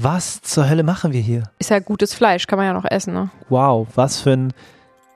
[0.00, 1.50] Was zur Hölle machen wir hier?
[1.58, 3.30] Ist ja gutes Fleisch, kann man ja noch essen, ne?
[3.48, 4.52] Wow, was für ein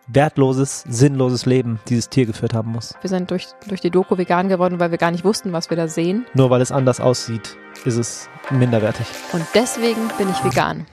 [0.09, 2.93] wertloses, sinnloses Leben dieses Tier geführt haben muss.
[3.01, 5.77] Wir sind durch, durch die Doku vegan geworden, weil wir gar nicht wussten, was wir
[5.77, 6.27] da sehen.
[6.35, 9.07] Nur weil es anders aussieht, ist es minderwertig.
[9.33, 10.85] Und deswegen bin ich vegan.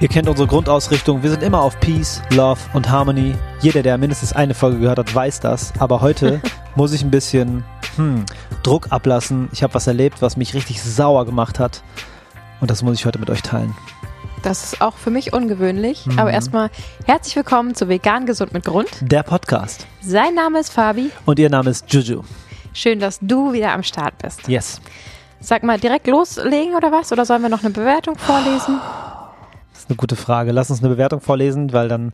[0.00, 1.24] Ihr kennt unsere Grundausrichtung.
[1.24, 3.34] Wir sind immer auf Peace, Love und Harmony.
[3.60, 5.72] Jeder, der mindestens eine Folge gehört hat, weiß das.
[5.80, 6.40] Aber heute
[6.76, 7.64] muss ich ein bisschen
[7.96, 8.24] hm,
[8.62, 9.48] Druck ablassen.
[9.50, 11.82] Ich habe was erlebt, was mich richtig sauer gemacht hat.
[12.60, 13.74] Und das muss ich heute mit euch teilen.
[14.44, 16.06] Das ist auch für mich ungewöhnlich.
[16.06, 16.20] Mhm.
[16.20, 16.70] Aber erstmal
[17.04, 18.88] herzlich willkommen zu Vegan Gesund mit Grund.
[19.00, 19.84] Der Podcast.
[20.00, 21.10] Sein Name ist Fabi.
[21.26, 22.22] Und ihr Name ist Juju.
[22.72, 24.46] Schön, dass du wieder am Start bist.
[24.46, 24.80] Yes.
[25.40, 27.10] Sag mal, direkt loslegen oder was?
[27.10, 28.78] Oder sollen wir noch eine Bewertung vorlesen?
[29.88, 30.52] Eine gute Frage.
[30.52, 32.12] Lass uns eine Bewertung vorlesen, weil dann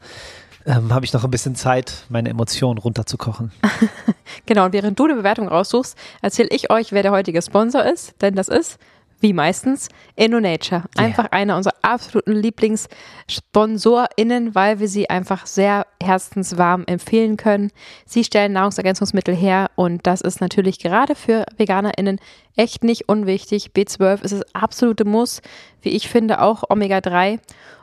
[0.67, 3.53] ähm, habe ich noch ein bisschen Zeit, meine Emotionen runterzukochen.
[4.47, 8.15] genau, und während du eine Bewertung raussuchst, erzähle ich euch, wer der heutige Sponsor ist,
[8.23, 8.79] denn das ist
[9.25, 10.85] wie meistens InnoNature.
[10.99, 11.33] Einfach yeah.
[11.33, 17.71] einer unserer absoluten LieblingssponsorInnen, weil wir sie einfach sehr herzenswarm empfehlen können.
[18.05, 22.21] Sie stellen Nahrungsergänzungsmittel her und das ist natürlich gerade für VeganerInnen
[22.55, 23.71] echt nicht unwichtig.
[23.75, 25.41] B12 ist das absolute Muss,
[25.81, 27.39] wie ich finde, auch Omega-3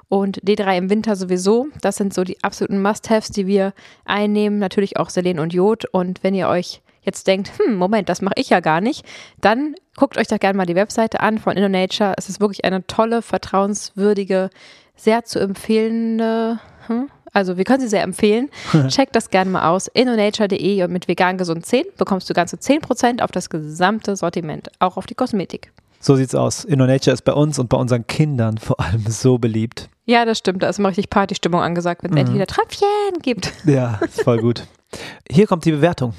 [0.10, 1.70] und D3 im Winter sowieso.
[1.82, 3.74] Das sind so die absoluten Must-Haves, die wir
[4.06, 4.60] einnehmen.
[4.60, 5.86] Natürlich auch Selen und Jod.
[5.92, 9.06] Und wenn ihr euch jetzt denkt, hm, Moment, das mache ich ja gar nicht,
[9.40, 12.14] dann guckt euch doch gerne mal die Webseite an von InnoNature.
[12.18, 14.50] Es ist wirklich eine tolle, vertrauenswürdige,
[14.96, 17.10] sehr zu empfehlende, hm?
[17.34, 18.50] also wir können sie sehr empfehlen.
[18.88, 19.88] Checkt das gerne mal aus.
[19.88, 24.98] innonature.de und mit vegan gesund 10 bekommst du ganze 10% auf das gesamte Sortiment, auch
[24.98, 25.72] auf die Kosmetik.
[26.00, 26.66] So sieht's aus.
[26.66, 29.88] InnoNature ist bei uns und bei unseren Kindern vor allem so beliebt.
[30.06, 30.64] Ja, das stimmt.
[30.64, 32.18] Da ist immer richtig Partystimmung angesagt, wenn es mhm.
[32.18, 33.54] endlich wieder Tröpfchen gibt.
[33.66, 34.64] Ja, voll gut.
[35.30, 36.14] Hier kommt die Bewertung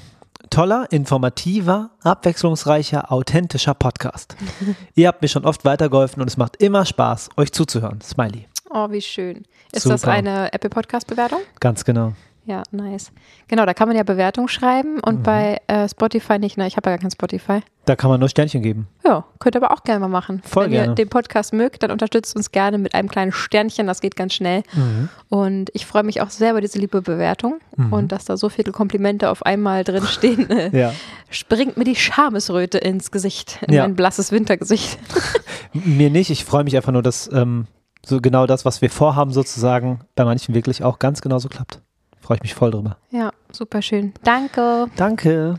[0.50, 4.36] toller, informativer, abwechslungsreicher, authentischer Podcast.
[4.94, 8.00] Ihr habt mir schon oft weitergeholfen und es macht immer Spaß, euch zuzuhören.
[8.00, 8.48] Smiley.
[8.70, 9.44] Oh, wie schön.
[9.72, 9.94] Ist Super.
[9.94, 11.40] das eine Apple Podcast Bewertung?
[11.60, 12.14] Ganz genau.
[12.44, 13.12] Ja, nice.
[13.46, 15.22] Genau, da kann man ja Bewertung schreiben und mhm.
[15.22, 16.58] bei äh, Spotify nicht.
[16.58, 17.60] Na, ich habe ja gar kein Spotify.
[17.84, 18.88] Da kann man nur Sternchen geben.
[19.04, 20.42] Ja, könnt ihr aber auch gerne mal machen.
[20.44, 20.92] Voll Wenn gerne.
[20.92, 23.86] ihr den Podcast mögt, dann unterstützt uns gerne mit einem kleinen Sternchen.
[23.86, 24.64] Das geht ganz schnell.
[24.72, 25.08] Mhm.
[25.28, 27.92] Und ich freue mich auch sehr über diese liebe Bewertung mhm.
[27.92, 30.48] und dass da so viele Komplimente auf einmal drin stehen.
[30.72, 30.92] ja.
[31.30, 33.82] Springt mir die Schamesröte ins Gesicht, in ja.
[33.82, 34.98] mein blasses Wintergesicht.
[35.72, 36.30] mir nicht.
[36.30, 37.66] Ich freue mich einfach nur, dass ähm,
[38.04, 41.80] so genau das, was wir vorhaben, sozusagen bei manchen wirklich auch ganz genauso klappt.
[42.22, 42.96] Freue ich mich voll drüber.
[43.10, 44.14] Ja, super schön.
[44.22, 44.86] Danke.
[44.96, 45.58] Danke.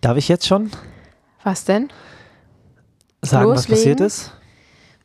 [0.00, 0.70] Darf ich jetzt schon?
[1.44, 1.90] Was denn?
[3.20, 3.56] Sagen, Loslegen?
[3.56, 4.32] was passiert ist?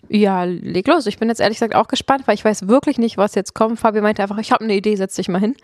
[0.08, 1.06] Ja, leg los.
[1.06, 3.80] Ich bin jetzt ehrlich gesagt auch gespannt, weil ich weiß wirklich nicht, was jetzt kommt.
[3.80, 5.56] Fabi meinte einfach, ich habe eine Idee, setz dich mal hin.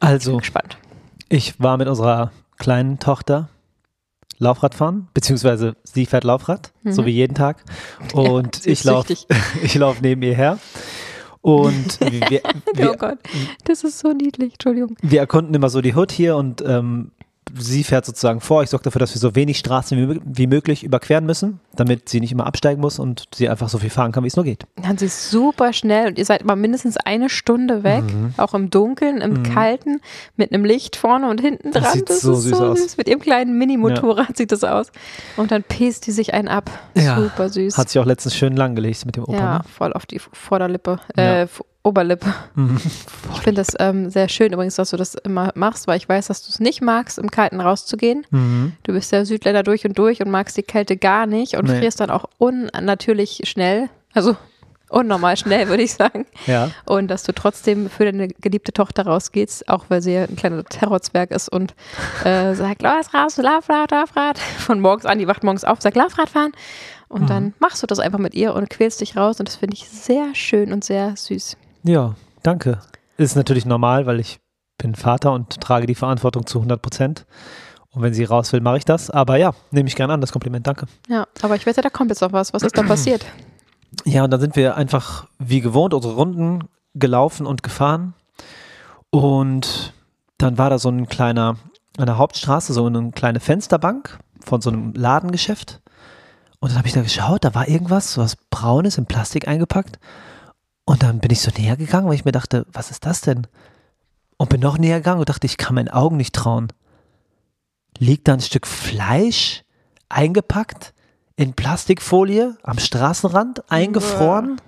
[0.00, 0.78] Also, ich bin gespannt.
[1.28, 3.48] Ich war mit unserer kleinen Tochter
[4.38, 6.92] Laufrad fahren, beziehungsweise sie fährt Laufrad, mhm.
[6.92, 7.64] so wie jeden Tag.
[8.12, 9.14] Und ja, ich laufe
[9.74, 10.58] lauf neben ihr her.
[11.46, 12.42] Und wir,
[12.74, 13.18] wir, oh Gott,
[13.66, 14.96] das ist so niedlich, Entschuldigung.
[15.00, 17.12] Wir erkunden immer so die Hood hier und ähm,
[17.58, 18.62] sie fährt sozusagen vor.
[18.62, 22.20] Ich sorge dafür, dass wir so wenig Straßen wie, wie, möglich überqueren müssen, damit sie
[22.20, 24.64] nicht immer absteigen muss und sie einfach so viel fahren kann, wie es nur geht.
[24.76, 28.34] Dann sie ist super schnell und ihr seid immer mindestens eine Stunde weg, mhm.
[28.36, 29.42] auch im Dunkeln, im mhm.
[29.42, 30.00] Kalten,
[30.36, 31.82] mit einem Licht vorne und hinten dran.
[31.82, 32.78] Das, sieht das so ist süß so aus.
[32.78, 32.96] süß.
[32.96, 34.34] Mit ihrem kleinen Mini-Motorrad ja.
[34.36, 34.90] sieht das aus.
[35.36, 36.70] Und dann pest die sich einen ab.
[36.94, 37.16] Ja.
[37.16, 37.78] Super süß.
[37.78, 39.36] Hat sich auch letztens schön langgelegt mit dem Opa.
[39.36, 39.64] Ja, ne?
[39.76, 41.00] voll auf die Vorderlippe.
[41.16, 41.46] Äh.
[41.86, 42.34] Oberlippe.
[42.56, 42.80] Mhm.
[43.32, 46.26] Ich finde das ähm, sehr schön übrigens, dass du das immer machst, weil ich weiß,
[46.26, 48.26] dass du es nicht magst, im Kalten rauszugehen.
[48.30, 48.72] Mhm.
[48.82, 51.78] Du bist ja Südländer durch und durch und magst die Kälte gar nicht und nee.
[51.78, 53.88] frierst dann auch unnatürlich schnell.
[54.14, 54.36] Also
[54.88, 56.26] unnormal schnell, würde ich sagen.
[56.46, 56.70] Ja.
[56.86, 60.64] Und dass du trotzdem für deine geliebte Tochter rausgehst, auch weil sie ja ein kleiner
[60.64, 61.74] Terrorzwerg ist und
[62.24, 64.38] äh, sagt, lauf raus, Laufrad, Laufrad.
[64.38, 66.52] Von morgens an, die wacht morgens auf, sagt, Laufrad fahren.
[67.08, 67.26] Und mhm.
[67.26, 69.88] dann machst du das einfach mit ihr und quälst dich raus und das finde ich
[69.88, 71.56] sehr schön und sehr süß.
[71.86, 72.80] Ja, danke.
[73.16, 74.40] Ist natürlich normal, weil ich
[74.78, 77.26] bin Vater und trage die Verantwortung zu 100 Prozent.
[77.90, 79.08] Und wenn sie raus will, mache ich das.
[79.08, 80.86] Aber ja, nehme ich gerne an, das Kompliment, danke.
[81.08, 82.52] Ja, aber ich wette, da kommt jetzt noch was.
[82.52, 83.24] Was ist da passiert?
[84.04, 88.14] Ja, und dann sind wir einfach wie gewohnt unsere Runden gelaufen und gefahren.
[89.10, 89.94] Und
[90.36, 91.56] dann war da so ein kleiner,
[91.96, 95.80] an der Hauptstraße, so eine kleine Fensterbank von so einem Ladengeschäft.
[96.60, 99.98] Und dann habe ich da geschaut, da war irgendwas, so was Braunes in Plastik eingepackt.
[100.86, 103.46] Und dann bin ich so näher gegangen, weil ich mir dachte, was ist das denn?
[104.38, 106.68] Und bin noch näher gegangen und dachte, ich kann meinen Augen nicht trauen.
[107.98, 109.64] Liegt da ein Stück Fleisch
[110.08, 110.94] eingepackt
[111.34, 114.60] in Plastikfolie am Straßenrand, eingefroren?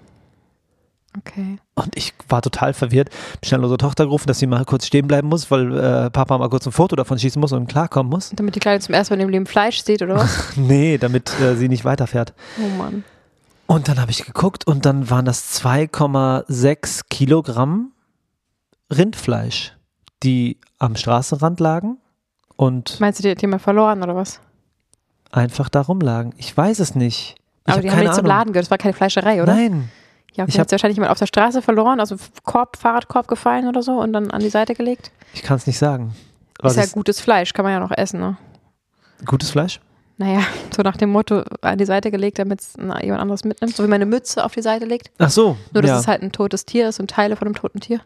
[1.17, 1.59] Okay.
[1.75, 3.11] Und ich war total verwirrt.
[3.45, 6.49] Schnell unsere Tochter gerufen, dass sie mal kurz stehen bleiben muss, weil äh, Papa mal
[6.49, 8.31] kurz ein Foto davon schießen muss und klarkommen muss.
[8.35, 10.53] Damit die Kleine zum ersten Mal in ihrem Leben Fleisch sieht, oder was?
[10.57, 12.35] Nee, damit äh, sie nicht weiterfährt.
[12.59, 13.05] Oh Mann.
[13.71, 17.93] Und dann habe ich geguckt und dann waren das 2,6 Kilogramm
[18.91, 19.75] Rindfleisch,
[20.23, 21.99] die am Straßenrand lagen
[22.57, 24.41] und Meinst du, die hat jemand verloren, oder was?
[25.31, 26.33] einfach da rumlagen.
[26.39, 27.35] Ich weiß es nicht.
[27.67, 28.25] Ich Aber die haben nicht zum.
[28.25, 29.55] Laden gehört, das war keine Fleischerei, oder?
[29.55, 29.91] Nein,
[30.33, 33.69] Ja, okay, Ich hab- hat wahrscheinlich jemand auf der Straße verloren, also Korb, Fahrradkorb gefallen
[33.69, 35.13] oder so und dann an die Seite gelegt.
[35.35, 36.15] ich kann es nicht sagen.
[36.61, 38.39] Was ist ja gutes Fleisch, kann man ja noch essen, ne?
[39.27, 39.81] gutes Fleisch?
[40.21, 40.41] Naja,
[40.75, 43.75] so nach dem Motto an die Seite gelegt, damit es jemand anderes mitnimmt.
[43.77, 45.11] So wie meine Mütze auf die Seite legt.
[45.19, 47.55] Ach so, Nur, dass ja, es halt ein totes Tier ist und Teile von einem
[47.55, 48.01] toten Tier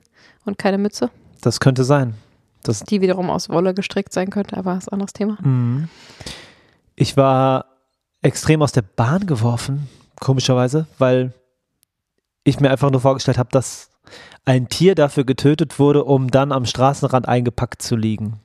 [0.44, 1.10] und keine Mütze,
[1.40, 2.14] das könnte sein.
[2.62, 5.36] Das, die wiederum aus Wolle gestrickt sein könnte, aber das ist ein anderes Thema.
[5.40, 5.88] Mhm.
[6.94, 7.64] Ich war
[8.20, 9.88] extrem aus der Bahn geworfen,
[10.20, 11.32] komischerweise, weil
[12.44, 13.88] ich mir einfach nur vorgestellt habe, dass
[14.44, 18.38] ein Tier dafür getötet wurde, um dann am Straßenrand eingepackt zu liegen.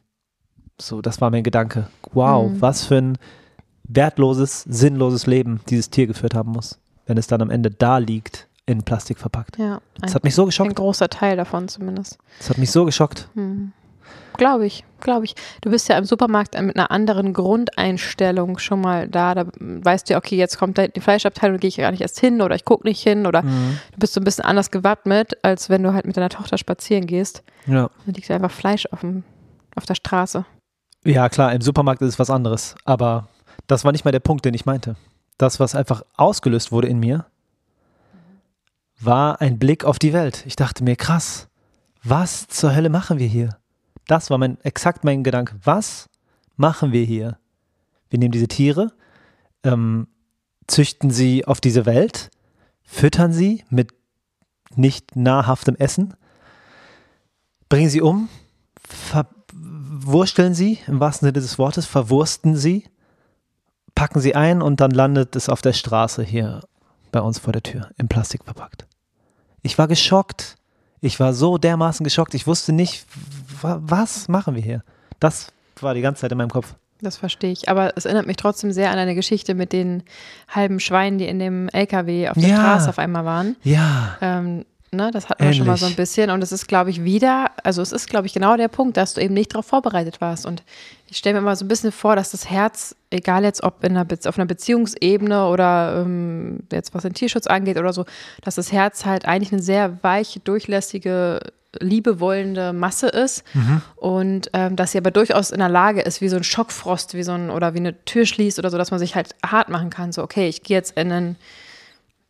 [0.79, 1.87] So, das war mein Gedanke.
[2.13, 2.61] Wow, Mhm.
[2.61, 3.17] was für ein
[3.87, 8.47] wertloses, sinnloses Leben dieses Tier geführt haben muss, wenn es dann am Ende da liegt,
[8.65, 9.57] in Plastik verpackt.
[9.57, 10.75] Ja, Das ein, hat mich so ein geschockt.
[10.75, 12.17] großer Teil davon zumindest.
[12.37, 13.29] Das hat mich so geschockt.
[13.35, 13.71] Hm.
[14.37, 15.35] Glaube ich, glaube ich.
[15.61, 19.33] Du bist ja im Supermarkt mit einer anderen Grundeinstellung schon mal da.
[19.33, 22.19] Da weißt du ja, okay, jetzt kommt da die Fleischabteilung, gehe ich gar nicht erst
[22.19, 23.79] hin oder ich gucke nicht hin oder Mhm.
[23.93, 27.07] du bist so ein bisschen anders gewappnet, als wenn du halt mit deiner Tochter spazieren
[27.07, 27.43] gehst.
[27.65, 27.89] Ja.
[28.05, 29.23] Dann liegt einfach Fleisch auf, dem,
[29.75, 30.45] auf der Straße.
[31.03, 32.75] Ja, klar, im Supermarkt ist es was anderes.
[32.85, 33.29] Aber
[33.67, 34.95] das war nicht mal der Punkt, den ich meinte.
[35.37, 37.25] Das, was einfach ausgelöst wurde in mir,
[38.99, 40.43] war ein Blick auf die Welt.
[40.47, 41.47] Ich dachte mir, krass,
[42.03, 43.57] was zur Hölle machen wir hier?
[44.07, 45.55] Das war mein, exakt mein Gedanke.
[45.63, 46.09] Was
[46.55, 47.37] machen wir hier?
[48.09, 48.93] Wir nehmen diese Tiere,
[49.63, 50.07] ähm,
[50.65, 52.31] züchten sie auf diese Welt,
[52.83, 53.93] füttern sie mit
[54.75, 56.13] nicht nahrhaftem Essen,
[57.69, 58.29] bringen sie um,
[58.87, 62.85] verwursteln sie, im wahrsten Sinne des Wortes, verwursten sie,
[63.97, 66.61] packen sie ein und dann landet es auf der Straße hier
[67.11, 68.85] bei uns vor der Tür, in Plastik verpackt.
[69.63, 70.55] Ich war geschockt.
[71.01, 72.33] Ich war so dermaßen geschockt.
[72.33, 73.05] Ich wusste nicht,
[73.61, 74.83] wa- was machen wir hier?
[75.19, 75.47] Das
[75.81, 76.75] war die ganze Zeit in meinem Kopf.
[77.01, 77.69] Das verstehe ich.
[77.69, 80.03] Aber es erinnert mich trotzdem sehr an eine Geschichte mit den
[80.47, 82.55] halben Schweinen, die in dem LKW auf der Ja.
[82.55, 83.55] Straße auf einmal waren.
[83.63, 85.81] Ja, Ähm, ne, das hatten wir schon mal Ähnlich.
[85.81, 86.29] so ein bisschen.
[86.31, 89.13] Und es ist, glaube ich, wieder, also es ist, glaube ich, genau der Punkt, dass
[89.13, 90.45] du eben nicht darauf vorbereitet warst.
[90.45, 90.63] Und
[91.09, 93.91] ich stelle mir mal so ein bisschen vor, dass das Herz, egal jetzt ob in
[93.91, 98.05] einer Be auf einer Beziehungsebene oder ähm, jetzt was den Tierschutz angeht oder so,
[98.41, 101.39] dass das Herz halt eigentlich eine sehr weiche, durchlässige,
[101.79, 103.43] liebewollende Masse ist
[103.97, 107.23] und ähm, dass sie aber durchaus in der Lage ist, wie so ein Schockfrost, wie
[107.23, 109.89] so ein oder wie eine Tür schließt oder so, dass man sich halt hart machen
[109.89, 110.11] kann.
[110.11, 111.35] So, okay, ich gehe jetzt in einen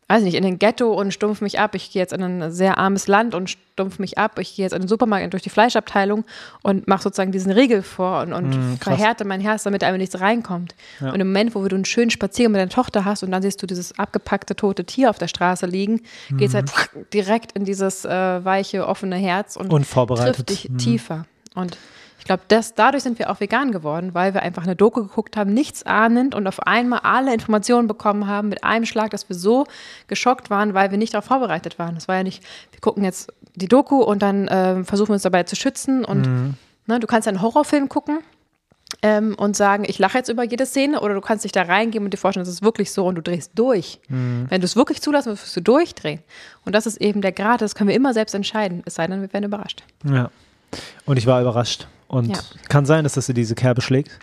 [0.08, 1.74] weiß nicht, in den Ghetto und stumpf mich ab.
[1.74, 4.38] Ich gehe jetzt in ein sehr armes Land und stumpf mich ab.
[4.38, 6.24] Ich gehe jetzt in den Supermarkt durch die Fleischabteilung
[6.62, 10.18] und mache sozusagen diesen Riegel vor und, und Mm, verhärte mein Herz, damit einfach nichts
[10.20, 10.74] reinkommt.
[11.00, 11.12] Ja.
[11.12, 13.62] Und im Moment, wo du einen schönen Spaziergang mit deiner Tochter hast und dann siehst
[13.62, 16.00] du dieses abgepackte tote Tier auf der Straße liegen,
[16.30, 16.72] geht es halt
[17.12, 18.10] direkt in dieses äh,
[18.44, 20.36] weiche, offene Herz und unvorbereitet.
[20.36, 20.78] trifft dich Mhm.
[20.78, 21.26] tiefer.
[21.54, 21.76] Und
[22.18, 25.54] ich glaube, dadurch sind wir auch vegan geworden, weil wir einfach eine Doku geguckt haben,
[25.54, 29.66] nichts ahnend und auf einmal alle Informationen bekommen haben mit einem Schlag, dass wir so
[30.08, 31.94] geschockt waren, weil wir nicht darauf vorbereitet waren.
[31.94, 32.42] Das war ja nicht,
[32.72, 36.26] wir gucken jetzt die Doku und dann ähm, versuchen wir uns dabei zu schützen und
[36.26, 36.54] Mhm.
[36.86, 38.18] ne, du kannst einen Horrorfilm gucken.
[39.02, 42.06] Ähm, und sagen, ich lache jetzt über jede Szene, oder du kannst dich da reingeben
[42.06, 44.00] und dir vorstellen, das ist wirklich so und du drehst durch.
[44.08, 44.46] Mhm.
[44.48, 46.20] Wenn du es wirklich zulassen willst, wirst du durchdrehen.
[46.64, 49.20] Und das ist eben der Grad, das können wir immer selbst entscheiden, es sei denn,
[49.20, 49.84] wir werden überrascht.
[50.04, 50.30] Ja.
[51.04, 51.86] Und ich war überrascht.
[52.08, 52.40] Und Ja.
[52.68, 54.18] kann sein, dass das in diese Kerbe schlägt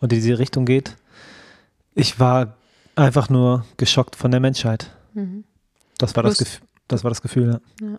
[0.00, 0.96] und in diese Richtung geht.
[1.94, 2.56] Ich war
[2.96, 4.90] einfach nur geschockt von der Menschheit.
[5.98, 7.98] Das, war das, Plus- Gef das war das Gefühl, ja.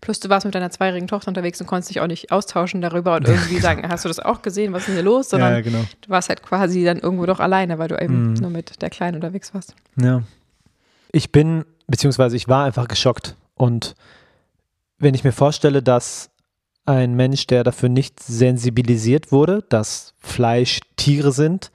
[0.00, 3.14] Plus du warst mit deiner zweijährigen Tochter unterwegs und konntest dich auch nicht austauschen darüber
[3.14, 5.30] und irgendwie sagen, hast du das auch gesehen, was ist denn hier los?
[5.30, 5.84] Sondern ja, genau.
[6.00, 8.34] du warst halt quasi dann irgendwo doch alleine, weil du eben Mhm.
[8.34, 9.76] nur mit der Kleinen unterwegs warst.
[9.96, 10.22] Ja.
[11.12, 13.36] Ich bin, beziehungsweise ich war einfach geschockt.
[13.54, 13.94] Und
[14.98, 16.30] wenn ich mir vorstelle, dass
[16.84, 21.70] ein Mensch, der dafür nicht sensibilisiert wurde, dass Fleisch Tiere sind,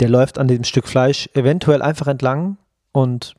[0.00, 2.56] der läuft an dem Stück Fleisch eventuell einfach entlang
[2.92, 3.34] und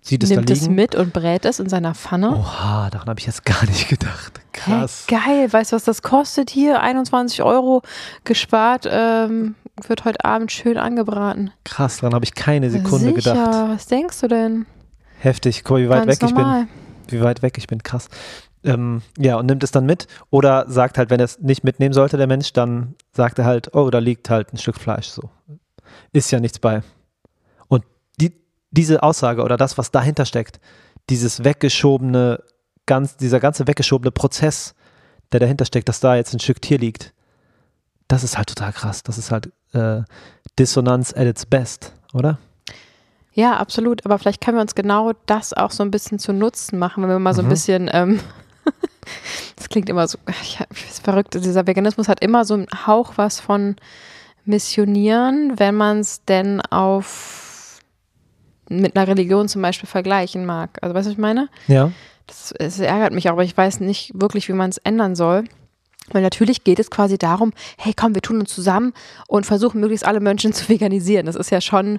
[0.00, 0.74] sieht es Nimmt da es liegen.
[0.74, 2.30] mit und brät es in seiner Pfanne.
[2.34, 4.40] Oha, daran habe ich jetzt gar nicht gedacht.
[4.52, 5.04] Krass.
[5.08, 6.80] Hä, geil, weißt du, was das kostet hier?
[6.80, 7.82] 21 Euro
[8.24, 9.54] gespart, ähm,
[9.86, 11.50] wird heute Abend schön angebraten.
[11.64, 13.68] Krass, daran habe ich keine Sekunde Sicher, gedacht.
[13.70, 14.66] was denkst du denn?
[15.20, 16.62] Heftig, guck mal, wie weit Ganz weg normal.
[16.62, 16.68] ich
[17.10, 17.18] bin.
[17.20, 18.08] Wie weit weg ich bin, krass.
[18.64, 21.92] Ähm, ja, und nimmt es dann mit oder sagt halt, wenn er es nicht mitnehmen
[21.94, 25.30] sollte, der Mensch, dann sagt er halt, oh, da liegt halt ein Stück Fleisch so.
[26.12, 26.82] Ist ja nichts bei.
[27.68, 27.84] Und
[28.20, 28.32] die,
[28.70, 30.58] diese Aussage oder das, was dahinter steckt,
[31.08, 32.42] dieses weggeschobene,
[32.86, 34.74] ganz, dieser ganze weggeschobene Prozess,
[35.32, 37.12] der dahinter steckt, dass da jetzt ein Stück Tier liegt,
[38.08, 39.02] das ist halt total krass.
[39.02, 40.02] Das ist halt äh,
[40.58, 42.38] Dissonanz at its best, oder?
[43.34, 44.04] Ja, absolut.
[44.04, 47.10] Aber vielleicht können wir uns genau das auch so ein bisschen zu Nutzen machen, wenn
[47.10, 47.50] wir mal so ein Mhm.
[47.50, 48.20] bisschen, ähm,
[49.56, 53.12] das klingt immer so, ich, ich ist verrückt, dieser Veganismus hat immer so einen Hauch
[53.16, 53.76] was von
[54.44, 57.80] Missionieren, wenn man es denn auf
[58.70, 60.78] mit einer Religion zum Beispiel vergleichen mag.
[60.82, 61.48] Also weißt du, was ich meine?
[61.66, 61.90] Ja.
[62.26, 65.44] Das, es ärgert mich auch, aber ich weiß nicht wirklich, wie man es ändern soll.
[66.10, 68.94] Weil natürlich geht es quasi darum, hey komm, wir tun uns zusammen
[69.26, 71.26] und versuchen möglichst alle Menschen zu veganisieren.
[71.26, 71.98] Das ist ja schon,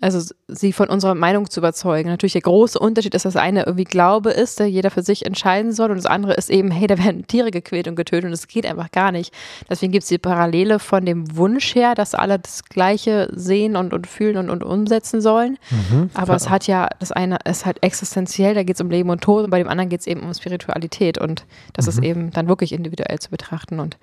[0.00, 2.10] also sie von unserer Meinung zu überzeugen.
[2.10, 5.24] Natürlich der große Unterschied ist, dass das eine irgendwie Glaube ist, der jeder für sich
[5.24, 8.30] entscheiden soll und das andere ist eben, hey, da werden Tiere gequält und getötet und
[8.30, 9.32] das geht einfach gar nicht.
[9.70, 13.94] Deswegen gibt es die Parallele von dem Wunsch her, dass alle das Gleiche sehen und,
[13.94, 15.56] und fühlen und, und umsetzen sollen.
[15.70, 16.10] Mhm.
[16.12, 19.22] Aber es hat ja, das eine ist halt existenziell, da geht es um Leben und
[19.22, 22.48] Tod und bei dem anderen geht es eben um Spiritualität und das ist eben dann
[22.48, 23.96] wirklich individuell zu betrachten und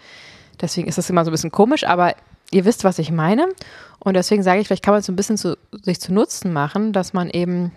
[0.59, 2.15] deswegen ist das immer so ein bisschen komisch, aber
[2.53, 3.47] ihr wisst, was ich meine.
[3.99, 6.51] Und deswegen sage ich, vielleicht kann man es so ein bisschen zu, sich zu Nutzen
[6.51, 7.71] machen, dass man eben,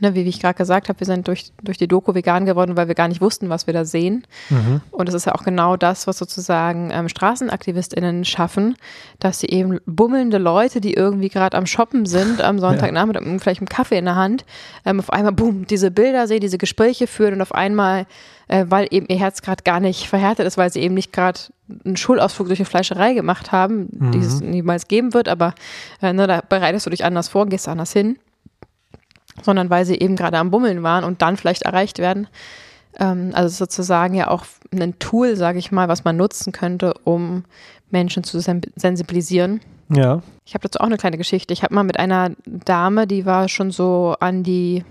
[0.00, 2.76] ne, wie, wie ich gerade gesagt habe, wir sind durch, durch die Doku vegan geworden,
[2.76, 4.26] weil wir gar nicht wussten, was wir da sehen.
[4.50, 4.82] Mhm.
[4.90, 8.76] und das ist ja auch genau das, was sozusagen ähm, StraßenaktivistInnen schaffen,
[9.20, 13.62] dass sie eben bummelnde Leute, die irgendwie gerade am Shoppen sind, am Sonntagnachmittag, mit vielleicht
[13.62, 14.44] einen Kaffee in der Hand,
[14.84, 18.06] ähm, auf einmal, boom, diese Bilder sehen, diese Gespräche führen und auf einmal,
[18.48, 21.40] äh, weil eben ihr Herz gerade gar nicht verhärtet ist, weil sie eben nicht gerade
[21.84, 25.54] einen Schulausflug durch eine Fleischerei gemacht haben, die es niemals geben wird, aber
[26.02, 28.18] äh, ne, da bereitest du dich anders vor, gehst anders hin,
[29.42, 32.28] sondern weil sie eben gerade am Bummeln waren und dann vielleicht erreicht werden.
[32.98, 37.44] Ähm, also sozusagen ja auch ein Tool, sage ich mal, was man nutzen könnte, um
[37.90, 39.60] Menschen zu sen sensibilisieren.
[39.88, 40.22] Ja.
[40.44, 41.52] Ich habe dazu auch eine kleine Geschichte.
[41.52, 44.84] Ich habe mal mit einer Dame, die war schon so an die,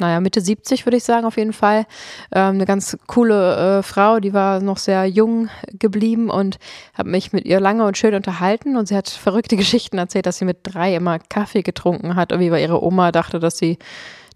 [0.00, 1.86] naja, Mitte 70 würde ich sagen, auf jeden Fall.
[2.32, 6.58] Ähm, eine ganz coole äh, Frau, die war noch sehr jung geblieben und
[6.94, 10.38] habe mich mit ihr lange und schön unterhalten und sie hat verrückte Geschichten erzählt, dass
[10.38, 13.78] sie mit drei immer Kaffee getrunken hat, irgendwie weil ihre Oma dachte, dass sie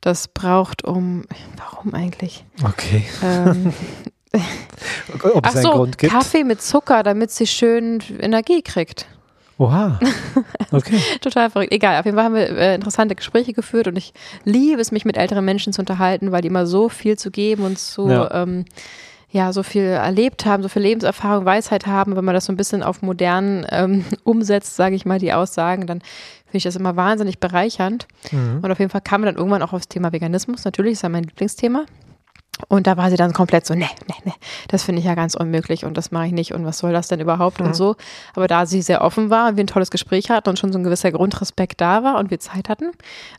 [0.01, 1.25] das braucht, um,
[1.57, 2.45] warum eigentlich?
[2.63, 3.05] Okay.
[3.23, 3.73] Ähm,
[4.35, 6.13] Ob es ach einen so, Grund gibt?
[6.13, 9.07] Kaffee mit Zucker, damit sie schön Energie kriegt.
[9.59, 9.99] Oha.
[10.73, 10.99] Okay.
[11.21, 11.73] Total verrückt.
[11.73, 14.13] Egal, auf jeden Fall haben wir äh, interessante Gespräche geführt und ich
[14.45, 17.63] liebe es, mich mit älteren Menschen zu unterhalten, weil die immer so viel zu geben
[17.65, 18.43] und so, Ja.
[18.43, 18.65] ähm,
[19.31, 22.17] ja, so viel erlebt haben, so viel Lebenserfahrung, Weisheit haben.
[22.17, 25.87] Wenn man das so ein bisschen auf modern ähm, umsetzt, sage ich mal, die Aussagen,
[25.87, 26.01] dann
[26.47, 28.07] finde ich das immer wahnsinnig bereichernd.
[28.33, 28.61] Mhm.
[28.63, 30.65] Und auf jeden Fall kam man dann irgendwann auch aufs Thema Veganismus.
[30.65, 31.85] Natürlich ist ja mein Lieblingsthema.
[32.69, 34.35] Und da war sie dann komplett so, nee, nee, nee,
[34.69, 37.09] das finde ich ja ganz unmöglich und das mache ich nicht und was soll das
[37.09, 37.97] denn überhaupt und so.
[38.35, 40.79] Aber da sie sehr offen war und wir ein tolles Gespräch hatten und schon so
[40.79, 42.93] ein gewisser Grundrespekt da war und wir Zeit hatten,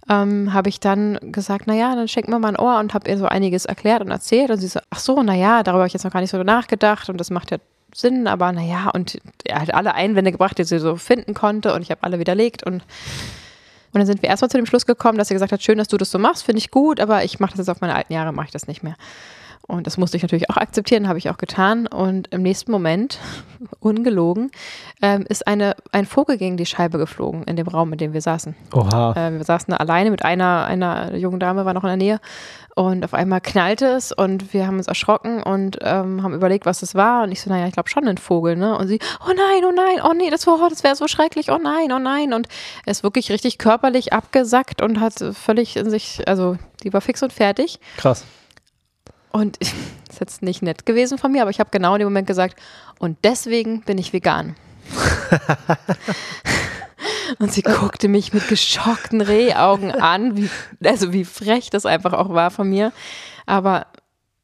[0.10, 3.17] ähm, habe ich dann gesagt, naja, dann schenk mir mal ein Ohr und habe ihr
[3.17, 6.03] so einiges erklärt und erzählt und sie so, ach so, naja, darüber habe ich jetzt
[6.03, 7.57] noch gar nicht so nachgedacht und das macht ja
[7.93, 11.81] Sinn, aber naja, und er hat alle Einwände gebracht, die sie so finden konnte und
[11.81, 12.84] ich habe alle widerlegt und
[13.96, 15.88] und dann sind wir erstmal zu dem Schluss gekommen, dass sie gesagt hat, schön, dass
[15.88, 18.12] du das so machst, finde ich gut, aber ich mache das jetzt auf meine alten
[18.12, 18.96] Jahre, mache ich das nicht mehr.
[19.67, 21.88] Und das musste ich natürlich auch akzeptieren, habe ich auch getan.
[21.88, 23.17] Und im nächsten Moment,
[23.79, 24.51] ungelogen,
[25.01, 28.22] ähm, ist eine, ein Vogel gegen die Scheibe geflogen in dem Raum, in dem wir
[28.22, 28.55] saßen.
[28.74, 29.13] Oha.
[29.15, 32.19] Äh, wir saßen da alleine mit einer, einer jungen Dame, war noch in der Nähe.
[32.75, 36.81] Und auf einmal knallte es und wir haben uns erschrocken und ähm, haben überlegt, was
[36.81, 37.24] es war.
[37.24, 38.77] Und ich so, naja, ich glaube schon ein Vogel, ne?
[38.77, 41.57] Und sie, oh nein, oh nein, oh nee, das, war- das wäre so schrecklich, oh
[41.57, 42.34] nein, oh nein.
[42.34, 42.50] Und
[42.86, 47.24] er ist wirklich richtig körperlich abgesackt und hat völlig in sich, also die war fix
[47.24, 47.79] und fertig.
[47.95, 48.25] Krass.
[49.36, 49.74] Und das
[50.10, 52.58] ist jetzt nicht nett gewesen von mir, aber ich habe genau in dem Moment gesagt,
[53.00, 54.56] und deswegen bin ich vegan.
[57.39, 60.50] und sie guckte mich mit geschockten Rehaugen an, wie,
[60.86, 62.94] also wie frech das einfach auch war von mir.
[63.46, 63.88] Aber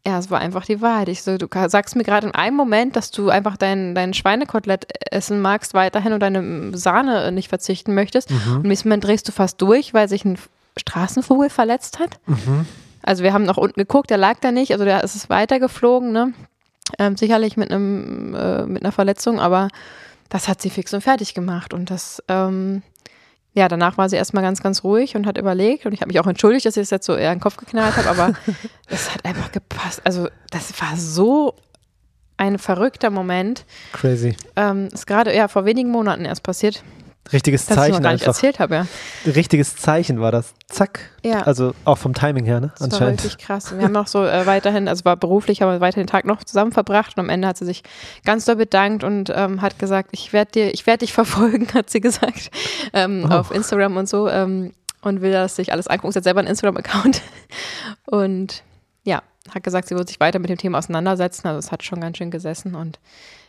[0.05, 1.07] ja, es war einfach die Wahrheit.
[1.07, 4.87] Ich so, du sagst mir gerade in einem Moment, dass du einfach dein, dein Schweinekotelett
[5.09, 8.29] essen magst weiterhin und deine Sahne nicht verzichten möchtest.
[8.31, 10.37] Und im nächsten Moment drehst du fast durch, weil sich ein
[10.75, 12.19] Straßenvogel verletzt hat.
[13.03, 16.11] Also wir haben nach unten geguckt, der lag da nicht, also der ist es weitergeflogen,
[16.11, 16.33] ne?
[16.99, 19.69] Ähm, sicherlich mit einem äh, mit einer Verletzung, aber
[20.29, 22.83] das hat sie fix und fertig gemacht und das ähm,
[23.53, 26.19] ja, danach war sie erstmal ganz, ganz ruhig und hat überlegt und ich habe mich
[26.19, 28.33] auch entschuldigt, dass ich das jetzt so eher in den Kopf geknallt habe, aber
[28.87, 30.01] es hat einfach gepasst.
[30.05, 31.55] Also das war so
[32.37, 33.65] ein verrückter Moment.
[33.91, 34.35] Crazy.
[34.55, 36.81] Ähm, ist gerade ja vor wenigen Monaten erst passiert,
[37.31, 38.33] Richtiges dass ich noch Zeichen gar nicht einfach.
[38.35, 38.75] erzählt habe.
[38.75, 38.85] Ja.
[39.25, 40.53] Richtiges Zeichen war das.
[40.67, 41.11] Zack.
[41.23, 41.41] Ja.
[41.43, 42.71] Also auch vom Timing her, ne?
[42.73, 43.23] Das war Anscheinend.
[43.23, 43.77] wirklich krass.
[43.77, 46.43] Wir haben auch so äh, weiterhin, also war beruflich, haben wir weiterhin den Tag noch
[46.43, 47.83] zusammen verbracht und am Ende hat sie sich
[48.25, 51.89] ganz doll bedankt und ähm, hat gesagt, ich werde dir, ich werde dich verfolgen, hat
[51.89, 52.51] sie gesagt,
[52.93, 53.33] ähm, Oh.
[53.35, 54.27] auf Instagram und so.
[54.27, 54.73] Ähm,
[55.03, 56.11] und will das sich alles angucken.
[56.13, 57.21] Sie hat selber einen Instagram-Account
[58.05, 58.63] und
[59.03, 59.23] ja,
[59.53, 61.47] hat gesagt, sie wird sich weiter mit dem Thema auseinandersetzen.
[61.47, 62.99] Also es hat schon ganz schön gesessen und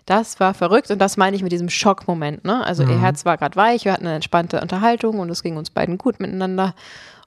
[0.07, 2.45] das war verrückt und das meine ich mit diesem Schockmoment.
[2.45, 2.65] Ne?
[2.65, 2.91] Also mhm.
[2.91, 5.99] ihr Herz war gerade weich, wir hatten eine entspannte Unterhaltung und es ging uns beiden
[5.99, 6.75] gut miteinander.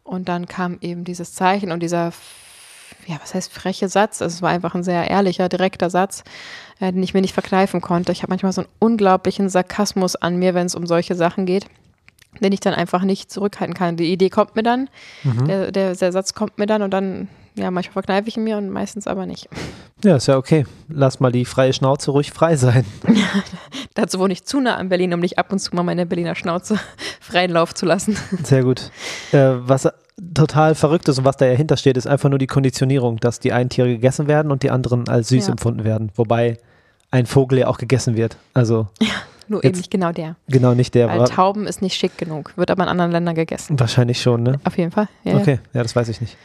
[0.03, 2.11] Und dann kam eben dieses Zeichen und dieser,
[3.07, 4.21] ja, was heißt freche Satz?
[4.21, 6.23] Also es war einfach ein sehr ehrlicher, direkter Satz,
[6.79, 8.11] äh, den ich mir nicht verkneifen konnte.
[8.11, 11.65] Ich habe manchmal so einen unglaublichen Sarkasmus an mir, wenn es um solche Sachen geht
[12.41, 13.95] den ich dann einfach nicht zurückhalten kann.
[13.95, 14.89] Die Idee kommt mir dann,
[15.23, 15.47] mhm.
[15.47, 18.57] der, der, der Satz kommt mir dann und dann ja, manchmal verkneife ich ihn mir
[18.57, 19.47] und meistens aber nicht.
[20.03, 20.65] Ja, ist ja okay.
[20.89, 22.85] Lass mal die freie Schnauze ruhig frei sein.
[23.93, 26.35] dazu wohne ich zu nah an Berlin, um nicht ab und zu mal meine Berliner
[26.35, 26.77] Schnauze
[27.21, 28.17] freien Lauf zu lassen.
[28.43, 28.91] Sehr gut.
[29.31, 29.87] Äh, was
[30.33, 33.53] total verrückt ist und was da dahinter steht, ist einfach nur die Konditionierung, dass die
[33.53, 35.51] einen Tiere gegessen werden und die anderen als süß ja.
[35.51, 36.11] empfunden werden.
[36.15, 36.57] Wobei
[37.11, 38.37] ein Vogel ja auch gegessen wird.
[38.53, 38.87] Also.
[39.01, 39.13] Ja.
[39.47, 40.37] Nur Jetzt, eben nicht genau der.
[40.47, 41.07] Genau, nicht der.
[41.07, 43.79] Weil Tauben ist nicht schick genug, wird aber in anderen Ländern gegessen.
[43.79, 44.59] Wahrscheinlich schon, ne?
[44.63, 45.07] Auf jeden Fall.
[45.23, 46.35] Ja, okay, ja, das weiß ich nicht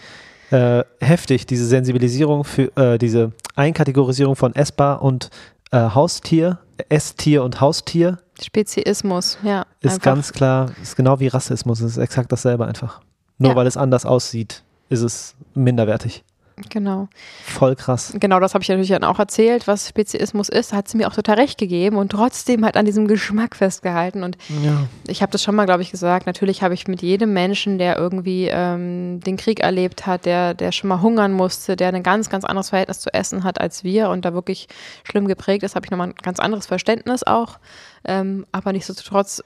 [0.50, 5.30] äh, heftig, diese Sensibilisierung für äh, diese Einkategorisierung von essbar und
[5.70, 8.18] äh, Haustier, Esstier und Haustier.
[8.42, 9.64] Speziismus, ja.
[9.80, 10.02] Ist einfach.
[10.02, 13.00] ganz klar, ist genau wie Rassismus, es ist exakt dasselbe einfach.
[13.38, 13.56] Nur ja.
[13.56, 16.24] weil es anders aussieht, ist es minderwertig.
[16.68, 17.08] Genau.
[17.44, 18.12] Voll krass.
[18.18, 20.72] Genau, das habe ich natürlich dann auch erzählt, was Speziismus ist.
[20.72, 24.22] Da hat sie mir auch total recht gegeben und trotzdem halt an diesem Geschmack festgehalten.
[24.22, 24.86] Und ja.
[25.06, 26.26] ich habe das schon mal, glaube ich, gesagt.
[26.26, 30.72] Natürlich habe ich mit jedem Menschen, der irgendwie ähm, den Krieg erlebt hat, der, der
[30.72, 34.10] schon mal hungern musste, der ein ganz, ganz anderes Verhältnis zu Essen hat als wir
[34.10, 34.68] und da wirklich
[35.04, 37.58] schlimm geprägt ist, habe ich nochmal ein ganz anderes Verständnis auch.
[38.04, 39.42] Ähm, aber nichtsdestotrotz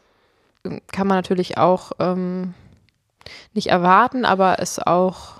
[0.93, 2.55] kann man natürlich auch ähm,
[3.53, 5.35] nicht erwarten, aber es auch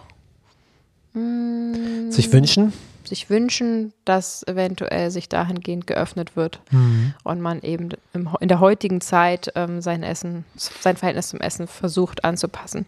[1.15, 2.73] sich wünschen?
[3.05, 7.15] Sich wünschen, dass eventuell sich dahingehend geöffnet wird mhm.
[7.23, 11.67] und man eben im, in der heutigen Zeit ähm, sein Essen, sein Verhältnis zum Essen
[11.67, 12.87] versucht anzupassen.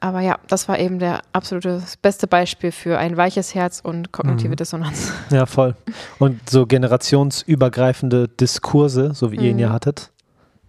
[0.00, 4.50] Aber ja, das war eben der absolute beste Beispiel für ein weiches Herz und kognitive
[4.50, 4.56] mhm.
[4.56, 5.12] Dissonanz.
[5.30, 5.76] Ja, voll.
[6.18, 9.44] Und so generationsübergreifende Diskurse, so wie mhm.
[9.44, 10.10] ihr ihn ja hattet,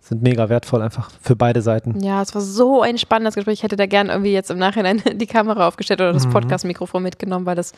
[0.07, 1.99] sind mega wertvoll einfach für beide Seiten.
[1.99, 3.55] Ja, es war so ein spannendes Gespräch.
[3.55, 6.31] Ich hätte da gern irgendwie jetzt im Nachhinein die Kamera aufgestellt oder das mhm.
[6.31, 7.73] Podcast-Mikrofon mitgenommen, weil das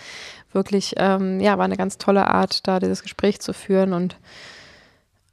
[0.52, 4.18] wirklich, ähm, ja, war eine ganz tolle Art, da dieses Gespräch zu führen und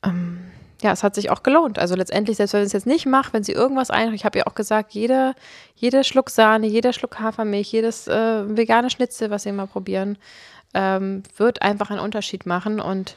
[0.05, 0.39] ähm,
[0.83, 1.81] ja, es hat sich auch gelohnt.
[1.81, 4.39] Also letztendlich, selbst wenn ich es jetzt nicht mache, wenn sie irgendwas einrichtet, ich habe
[4.39, 5.35] ja auch gesagt, jeder,
[5.75, 10.17] jeder Schluck Sahne, jeder Schluck Hafermilch, jedes äh, vegane Schnitzel, was sie mal probieren,
[10.75, 13.17] ähm, wird einfach einen Unterschied machen und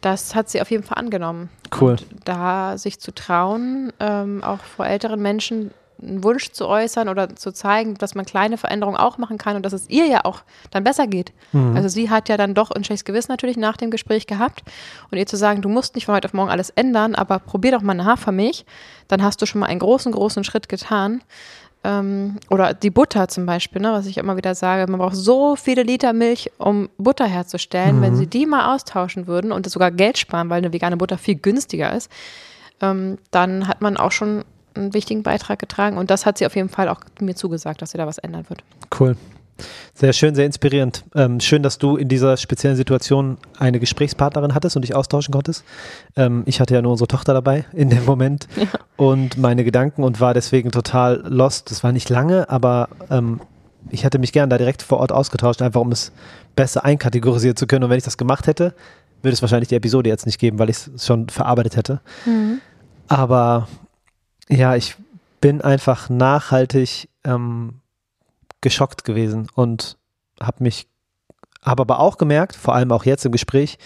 [0.00, 1.48] das hat sie auf jeden Fall angenommen.
[1.80, 1.92] Cool.
[1.92, 7.34] Und da sich zu trauen, ähm, auch vor älteren Menschen einen Wunsch zu äußern oder
[7.36, 10.42] zu zeigen, dass man kleine Veränderungen auch machen kann und dass es ihr ja auch
[10.70, 11.32] dann besser geht.
[11.52, 11.74] Mhm.
[11.74, 14.62] Also sie hat ja dann doch ein schlechtes Gewissen natürlich nach dem Gespräch gehabt
[15.10, 17.72] und ihr zu sagen, du musst nicht von heute auf morgen alles ändern, aber probier
[17.72, 18.66] doch mal eine Hafermilch,
[19.08, 21.22] dann hast du schon mal einen großen, großen Schritt getan
[21.86, 25.54] ähm, oder die Butter zum Beispiel, ne, was ich immer wieder sage, man braucht so
[25.54, 27.98] viele Liter Milch, um Butter herzustellen.
[27.98, 28.02] Mhm.
[28.02, 31.16] Wenn sie die mal austauschen würden und das sogar Geld sparen, weil eine vegane Butter
[31.16, 32.10] viel günstiger ist,
[32.80, 34.44] ähm, dann hat man auch schon
[34.74, 35.96] einen wichtigen Beitrag getragen.
[35.96, 38.46] Und das hat sie auf jeden Fall auch mir zugesagt, dass sie da was ändern
[38.48, 38.64] wird.
[38.98, 39.16] Cool.
[39.94, 41.04] Sehr schön, sehr inspirierend.
[41.14, 45.64] Ähm, schön, dass du in dieser speziellen Situation eine Gesprächspartnerin hattest und dich austauschen konntest.
[46.16, 48.66] Ähm, ich hatte ja nur unsere Tochter dabei in dem Moment ja.
[48.96, 51.70] und meine Gedanken und war deswegen total lost.
[51.70, 53.40] Das war nicht lange, aber ähm,
[53.90, 56.12] ich hätte mich gern da direkt vor Ort ausgetauscht, einfach um es
[56.54, 57.84] besser einkategorisieren zu können.
[57.84, 58.74] Und wenn ich das gemacht hätte,
[59.22, 62.00] würde es wahrscheinlich die Episode jetzt nicht geben, weil ich es schon verarbeitet hätte.
[62.24, 62.60] Mhm.
[63.08, 63.68] Aber
[64.48, 64.96] ja, ich
[65.40, 67.80] bin einfach nachhaltig ähm,
[68.66, 69.96] geschockt gewesen und
[70.42, 70.88] habe mich,
[71.62, 73.78] habe aber auch gemerkt, vor allem auch jetzt im Gespräch,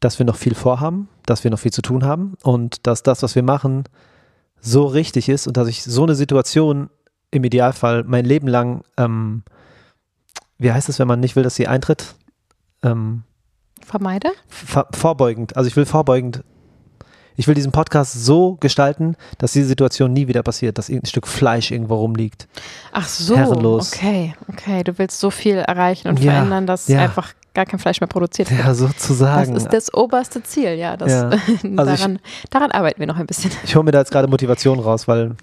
[0.00, 3.22] dass wir noch viel vorhaben, dass wir noch viel zu tun haben und dass das,
[3.22, 3.84] was wir machen,
[4.60, 6.90] so richtig ist und dass ich so eine Situation
[7.30, 9.44] im Idealfall mein Leben lang, ähm,
[10.58, 12.16] wie heißt es, wenn man nicht will, dass sie eintritt?
[12.82, 13.22] Ähm,
[13.86, 14.32] Vermeide?
[14.90, 15.56] vorbeugend.
[15.56, 16.42] Also ich will vorbeugend
[17.38, 21.28] ich will diesen Podcast so gestalten, dass diese Situation nie wieder passiert, dass irgendein Stück
[21.28, 22.48] Fleisch irgendwo rumliegt.
[22.90, 23.92] Ach so, Herrenlos.
[23.92, 24.82] okay, okay.
[24.82, 27.00] Du willst so viel erreichen und ja, verändern, dass ja.
[27.00, 28.60] einfach gar kein Fleisch mehr produziert wird.
[28.60, 29.54] Ja, sozusagen.
[29.54, 30.96] Das ist das oberste Ziel, ja.
[30.96, 31.30] Das, ja.
[31.76, 33.52] Also daran, ich, daran arbeiten wir noch ein bisschen.
[33.62, 35.36] Ich hole mir da jetzt gerade Motivation raus, weil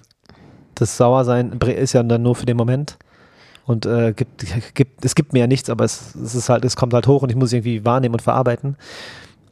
[0.74, 2.98] das Sauersein ist ja dann nur für den Moment
[3.64, 6.76] und äh, gibt, gibt, es gibt mir ja nichts, aber es, es ist halt, es
[6.76, 8.76] kommt halt hoch und ich muss es irgendwie wahrnehmen und verarbeiten.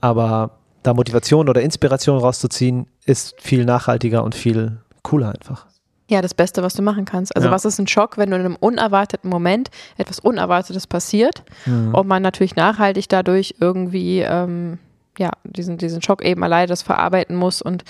[0.02, 0.50] Aber
[0.84, 5.66] da Motivation oder Inspiration rauszuziehen, ist viel nachhaltiger und viel cooler einfach.
[6.08, 7.34] Ja, das Beste, was du machen kannst.
[7.34, 7.52] Also, ja.
[7.52, 11.94] was ist ein Schock, wenn du in einem unerwarteten Moment etwas Unerwartetes passiert mhm.
[11.94, 14.78] und man natürlich nachhaltig dadurch irgendwie, ähm,
[15.18, 17.84] ja, diesen, diesen Schock eben alleine das verarbeiten muss und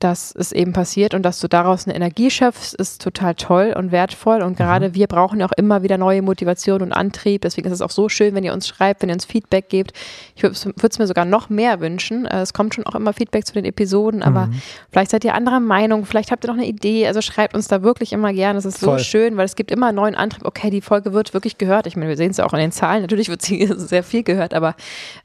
[0.00, 3.92] dass es eben passiert und dass du daraus eine Energie schöpfst, ist total toll und
[3.92, 4.42] wertvoll.
[4.42, 4.94] Und gerade mhm.
[4.94, 7.42] wir brauchen ja auch immer wieder neue Motivation und Antrieb.
[7.42, 9.92] Deswegen ist es auch so schön, wenn ihr uns schreibt, wenn ihr uns Feedback gebt.
[10.34, 10.56] Ich würde
[10.88, 12.24] es mir sogar noch mehr wünschen.
[12.24, 14.62] Äh, es kommt schon auch immer Feedback zu den Episoden, aber mhm.
[14.90, 17.06] vielleicht seid ihr anderer Meinung, vielleicht habt ihr noch eine Idee.
[17.06, 18.58] Also schreibt uns da wirklich immer gerne.
[18.58, 18.98] Es ist Voll.
[18.98, 20.46] so schön, weil es gibt immer einen neuen Antrieb.
[20.46, 21.86] Okay, die Folge wird wirklich gehört.
[21.86, 23.02] Ich meine, wir sehen es ja auch in den Zahlen.
[23.02, 24.74] Natürlich wird sie sehr viel gehört, aber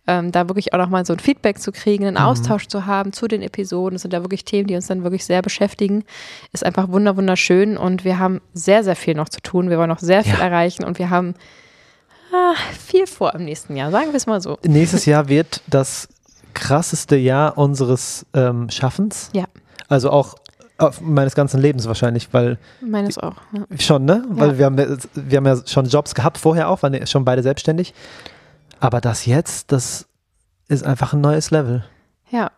[0.07, 2.23] ähm, da wirklich auch nochmal so ein Feedback zu kriegen, einen mhm.
[2.23, 3.95] Austausch zu haben zu den Episoden.
[3.95, 6.04] Das sind ja wirklich Themen, die uns dann wirklich sehr beschäftigen.
[6.54, 9.69] Ist einfach wunderschön und wir haben sehr, sehr viel noch zu tun.
[9.69, 10.45] Wir wollen noch sehr viel ja.
[10.45, 11.36] erreichen und wir haben
[12.34, 14.58] ah, viel vor im nächsten Jahr, sagen wir es mal so.
[14.65, 16.08] Nächstes Jahr wird das
[16.54, 19.30] krasseste Jahr unseres ähm, Schaffens.
[19.34, 19.45] Ja.
[19.88, 20.36] Also auch
[21.01, 22.58] meines ganzen Lebens wahrscheinlich, weil.
[22.82, 23.36] Meines auch.
[23.54, 23.78] Ja.
[23.80, 24.23] Schon, ne?
[24.30, 24.58] Weil ja.
[24.58, 27.93] wir, haben, wir haben ja schon Jobs gehabt vorher auch, waren schon beide selbstständig.
[28.80, 30.08] Aber das jetzt, das
[30.67, 31.86] ist einfach ein neues Level.
[32.30, 32.51] Ja,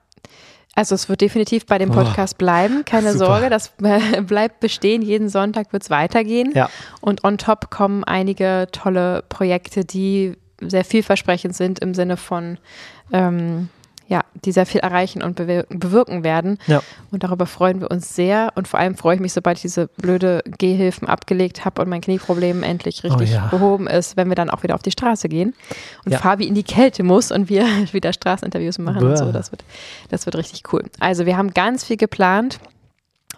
[0.77, 3.25] also es wird definitiv bei dem Podcast oh, bleiben, keine super.
[3.25, 3.71] Sorge, das
[4.27, 5.01] bleibt bestehen.
[5.01, 6.51] Jeden Sonntag wird es weitergehen.
[6.53, 6.69] Ja.
[7.01, 12.59] Und on top kommen einige tolle Projekte, die sehr vielversprechend sind im Sinne von
[13.11, 13.69] ähm,
[14.07, 16.57] ja, die sehr viel erreichen und bewirken werden.
[16.67, 16.81] Ja.
[17.11, 18.53] Und darüber freuen wir uns sehr.
[18.55, 22.01] Und vor allem freue ich mich, sobald ich diese blöde Gehhilfen abgelegt habe und mein
[22.01, 23.47] Knieproblem endlich oh richtig oh ja.
[23.47, 25.53] behoben ist, wenn wir dann auch wieder auf die Straße gehen
[26.05, 26.19] und ja.
[26.19, 29.05] Fabi in die Kälte muss und wir wieder Straßeninterviews machen Bäh.
[29.07, 29.31] und so.
[29.31, 29.63] Das wird,
[30.09, 30.83] das wird richtig cool.
[30.99, 32.59] Also wir haben ganz viel geplant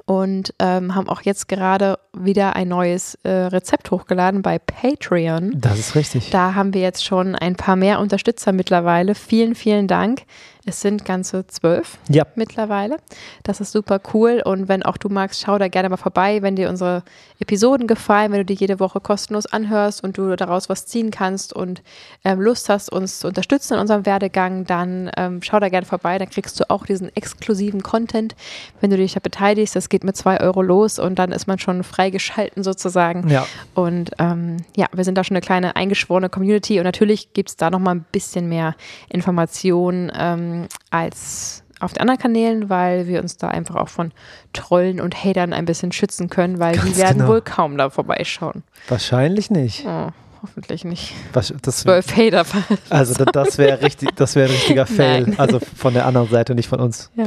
[0.10, 5.54] und ähm, haben auch jetzt gerade wieder ein neues äh, Rezept hochgeladen bei Patreon.
[5.62, 6.32] Das ist richtig.
[6.32, 9.14] Da haben wir jetzt schon ein paar mehr Unterstützer mittlerweile.
[9.14, 10.24] Vielen, vielen Dank.
[10.70, 12.28] Es sind ganze zwölf ja.
[12.36, 12.98] mittlerweile.
[13.42, 14.44] Das ist super cool.
[14.46, 17.02] Und wenn auch du magst, schau da gerne mal vorbei, wenn dir unsere
[17.40, 21.54] Episoden gefallen, wenn du die jede Woche kostenlos anhörst und du daraus was ziehen kannst
[21.54, 21.82] und
[22.24, 26.20] ähm, Lust hast, uns zu unterstützen in unserem Werdegang, dann ähm, schau da gerne vorbei.
[26.20, 28.36] Dann kriegst du auch diesen exklusiven Content,
[28.80, 29.76] wenn du dich da beteiligst.
[29.76, 33.28] Das geht mit zwei Euro los und dann ist man schon freigeschalten sozusagen.
[33.28, 33.48] Ja.
[33.74, 37.56] Und ähm, ja, wir sind da schon eine kleine eingeschworene Community und natürlich gibt es
[37.56, 38.76] da noch mal ein bisschen mehr
[39.10, 40.12] Informationen.
[40.62, 44.12] Ähm, als auf den anderen Kanälen, weil wir uns da einfach auch von
[44.54, 47.30] Trollen und Hatern ein bisschen schützen können, weil Ganz die werden genau.
[47.30, 48.64] wohl kaum da vorbeischauen.
[48.90, 49.86] Wahrscheinlich nicht.
[49.88, 50.10] Oh,
[50.42, 51.14] hoffentlich nicht.
[51.34, 52.46] Was, das, Zwölf Hater.
[52.90, 55.22] Also das wäre richtig, das wäre ein richtiger Fail.
[55.22, 55.40] Nein.
[55.40, 57.12] Also von der anderen Seite, nicht von uns.
[57.16, 57.26] Ja.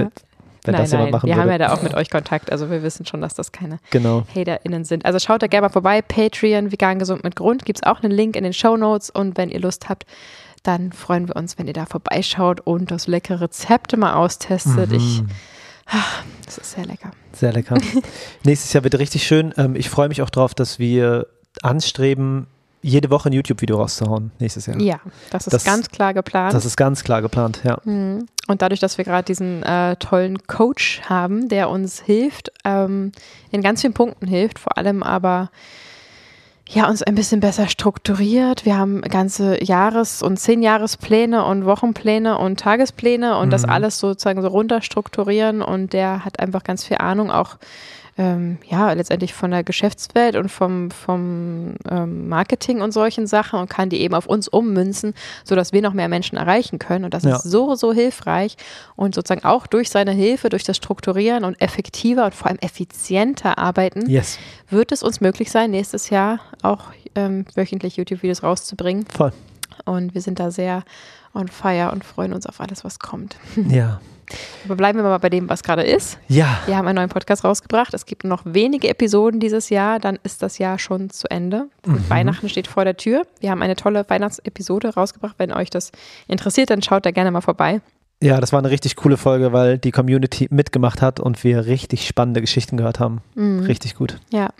[0.64, 1.42] Wenn, nein, das jemand nein, machen wir würde.
[1.42, 4.24] haben ja da auch mit euch Kontakt, also wir wissen schon, dass das keine genau.
[4.34, 5.06] HaterInnen sind.
[5.06, 6.02] Also schaut da gerne mal vorbei.
[6.02, 9.36] Patreon, vegan gesund mit Grund, gibt es auch einen Link in den Show Notes und
[9.38, 10.04] wenn ihr Lust habt,
[10.62, 14.90] dann freuen wir uns, wenn ihr da vorbeischaut und das leckere Rezepte mal austestet.
[14.90, 14.96] Mhm.
[14.96, 15.22] Ich,
[15.86, 17.10] ach, das ist sehr lecker.
[17.32, 17.76] Sehr lecker.
[18.44, 19.52] Nächstes Jahr wird richtig schön.
[19.56, 21.26] Ähm, ich freue mich auch darauf, dass wir
[21.62, 22.46] anstreben,
[22.82, 24.78] jede Woche ein YouTube-Video rauszuhauen nächstes Jahr.
[24.80, 26.52] Ja, das ist das, ganz klar geplant.
[26.52, 27.78] Das ist ganz klar geplant, ja.
[27.84, 28.26] Mhm.
[28.48, 33.12] Und dadurch, dass wir gerade diesen äh, tollen Coach haben, der uns hilft, ähm,
[33.52, 35.50] in ganz vielen Punkten hilft, vor allem aber
[36.72, 38.64] ja, uns ein bisschen besser strukturiert.
[38.64, 43.50] Wir haben ganze Jahres- und Zehnjahrespläne und Wochenpläne und Tagespläne und mhm.
[43.50, 47.56] das alles sozusagen so runterstrukturieren und der hat einfach ganz viel Ahnung auch
[48.22, 53.68] ähm, ja, letztendlich von der Geschäftswelt und vom, vom ähm, Marketing und solchen Sachen und
[53.68, 57.04] kann die eben auf uns ummünzen, sodass wir noch mehr Menschen erreichen können.
[57.04, 57.34] Und das ja.
[57.34, 58.56] ist so, so hilfreich.
[58.94, 63.58] Und sozusagen auch durch seine Hilfe, durch das Strukturieren und effektiver und vor allem effizienter
[63.58, 64.38] arbeiten, yes.
[64.70, 66.84] wird es uns möglich sein, nächstes Jahr auch
[67.16, 69.04] ähm, wöchentlich YouTube-Videos rauszubringen.
[69.06, 69.32] Voll.
[69.84, 70.84] Und wir sind da sehr
[71.34, 73.36] on fire und freuen uns auf alles, was kommt.
[73.68, 74.00] Ja.
[74.64, 76.18] Aber bleiben wir mal bei dem, was gerade ist.
[76.28, 76.60] Ja.
[76.66, 77.94] Wir haben einen neuen Podcast rausgebracht.
[77.94, 81.68] Es gibt noch wenige Episoden dieses Jahr, dann ist das Jahr schon zu Ende.
[81.86, 82.04] Mhm.
[82.08, 83.22] Weihnachten steht vor der Tür.
[83.40, 85.34] Wir haben eine tolle Weihnachtsepisode rausgebracht.
[85.38, 85.92] Wenn euch das
[86.28, 87.80] interessiert, dann schaut da gerne mal vorbei.
[88.22, 92.06] Ja, das war eine richtig coole Folge, weil die Community mitgemacht hat und wir richtig
[92.06, 93.20] spannende Geschichten gehört haben.
[93.34, 93.64] Mhm.
[93.64, 94.18] Richtig gut.
[94.32, 94.50] Ja.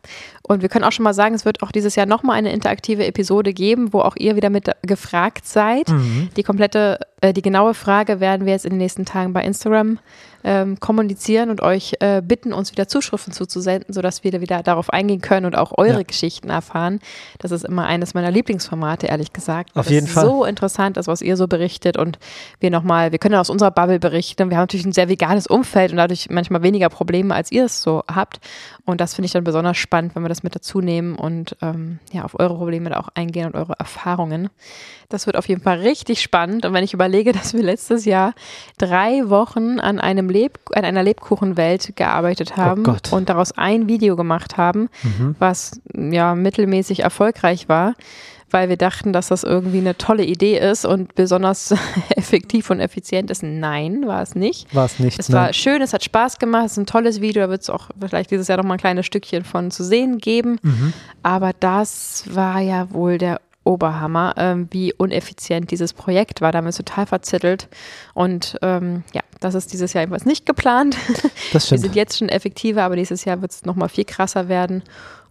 [0.43, 3.07] Und wir können auch schon mal sagen, es wird auch dieses Jahr nochmal eine interaktive
[3.07, 5.89] Episode geben, wo auch ihr wieder mit gefragt seid.
[5.89, 6.31] Mhm.
[6.37, 9.99] Die komplette, äh, die genaue Frage werden wir jetzt in den nächsten Tagen bei Instagram
[10.45, 15.21] ähm, kommunizieren und euch äh, bitten, uns wieder Zuschriften zuzusenden, sodass wir wieder darauf eingehen
[15.21, 16.03] können und auch eure ja.
[16.03, 17.01] Geschichten erfahren.
[17.39, 19.77] Das ist immer eines meiner Lieblingsformate, ehrlich gesagt.
[19.77, 20.25] Auf jeden Fall.
[20.25, 22.19] so interessant ist, was ihr so berichtet und
[22.61, 24.51] wir nochmal, wir können aus unserer Bubble berichten.
[24.51, 27.83] Wir haben natürlich ein sehr veganes Umfeld und dadurch manchmal weniger Probleme, als ihr es
[27.83, 28.41] so habt.
[28.85, 32.01] Und das finde ich dann besonders spannend, wenn wir das mit dazu nehmen und ähm,
[32.13, 34.51] ja, auf eure Probleme da auch eingehen und eure Erfahrungen.
[35.09, 36.65] Das wird auf jeden Fall richtig spannend.
[36.65, 38.35] Und wenn ich überlege, dass wir letztes Jahr
[38.79, 43.89] drei Wochen an einem Leb an einer Lebkuchenwelt gearbeitet oh haben oh und daraus ein
[43.89, 45.37] Video gemacht haben, mhm.
[45.39, 47.95] was ja mittelmäßig erfolgreich war,
[48.53, 51.75] weil wir dachten, dass das irgendwie eine tolle Idee ist und besonders
[52.17, 53.43] effektiv und effizient ist.
[53.43, 54.75] Nein, war es nicht.
[54.75, 55.19] War es nicht.
[55.19, 57.71] Es war schön, es hat Spaß gemacht, es ist ein tolles Video, da wird es
[57.71, 60.59] auch vielleicht dieses Jahr noch mal ein kleines Stückchen von zu sehen geben.
[60.63, 60.93] Mhm.
[61.23, 66.53] Aber das war ja wohl der Oberhammer, ähm, wie uneffizient dieses Projekt war.
[66.53, 67.69] Da haben wir total verzettelt.
[68.15, 70.97] Und ähm, ja, das ist dieses Jahr etwas nicht geplant.
[71.53, 71.83] Das stimmt.
[71.83, 74.83] Wir sind jetzt schon effektiver, aber nächstes Jahr wird es nochmal viel krasser werden.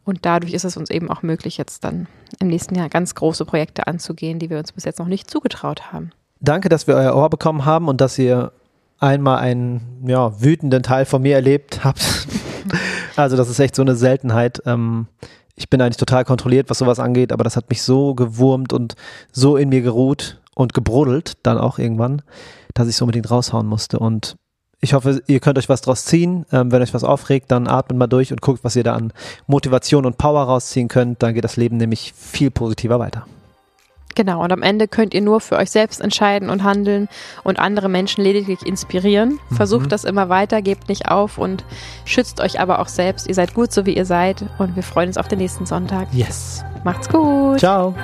[0.03, 2.07] Und dadurch ist es uns eben auch möglich, jetzt dann
[2.39, 5.91] im nächsten Jahr ganz große Projekte anzugehen, die wir uns bis jetzt noch nicht zugetraut
[5.91, 6.11] haben.
[6.39, 8.51] Danke, dass wir euer Ohr bekommen haben und dass ihr
[8.99, 12.27] einmal einen ja, wütenden Teil von mir erlebt habt.
[13.15, 14.61] also das ist echt so eine Seltenheit.
[14.65, 15.07] Ähm,
[15.55, 18.95] ich bin eigentlich total kontrolliert, was sowas angeht, aber das hat mich so gewurmt und
[19.31, 22.21] so in mir geruht und gebrodelt dann auch irgendwann,
[22.73, 23.99] dass ich es unbedingt raushauen musste.
[23.99, 24.37] Und
[24.81, 26.45] ich hoffe, ihr könnt euch was draus ziehen.
[26.51, 29.13] Ähm, wenn euch was aufregt, dann atmet mal durch und guckt, was ihr da an
[29.47, 31.21] Motivation und Power rausziehen könnt.
[31.21, 33.25] Dann geht das Leben nämlich viel positiver weiter.
[34.15, 37.07] Genau, und am Ende könnt ihr nur für euch selbst entscheiden und handeln
[37.43, 39.39] und andere Menschen lediglich inspirieren.
[39.49, 39.55] Mhm.
[39.55, 41.63] Versucht das immer weiter, gebt nicht auf und
[42.03, 43.27] schützt euch aber auch selbst.
[43.27, 46.07] Ihr seid gut, so wie ihr seid und wir freuen uns auf den nächsten Sonntag.
[46.11, 46.63] Yes.
[46.83, 47.59] Macht's gut.
[47.59, 47.95] Ciao.